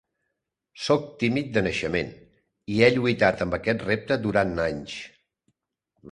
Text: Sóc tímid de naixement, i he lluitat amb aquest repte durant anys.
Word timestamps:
Sóc 0.83 1.03
tímid 1.23 1.51
de 1.57 1.61
naixement, 1.67 2.09
i 2.75 2.79
he 2.85 2.89
lluitat 2.95 3.43
amb 3.45 3.57
aquest 3.59 3.83
repte 3.89 4.17
durant 4.25 4.63
anys. 4.65 4.97